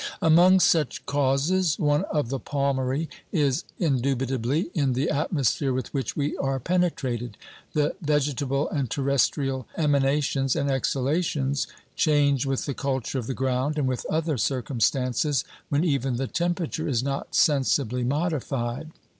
Among 0.19 0.59
such 0.59 1.05
causes 1.05 1.77
one 1.77 2.05
of 2.05 2.29
the 2.29 2.39
palmary 2.39 3.07
is 3.31 3.65
indubitably 3.77 4.71
in 4.73 4.93
the 4.93 5.11
atmosphere 5.11 5.71
with 5.73 5.93
which 5.93 6.17
we 6.17 6.35
are 6.37 6.59
penetrated. 6.59 7.37
The 7.73 7.93
vege 8.03 8.35
table 8.35 8.67
and 8.71 8.89
terrestrial 8.89 9.67
emanations 9.77 10.55
and 10.55 10.71
exhalations 10.71 11.67
change 11.95 12.47
with 12.47 12.65
the 12.65 12.73
culture 12.73 13.19
of 13.19 13.27
the 13.27 13.35
ground 13.35 13.77
and 13.77 13.87
with 13.87 14.07
other 14.09 14.39
circumstances, 14.39 15.43
when 15.69 15.83
even 15.83 16.15
the 16.15 16.25
temperature 16.25 16.87
is 16.87 17.03
not 17.03 17.35
sensibly 17.35 18.03
modified. 18.03 18.89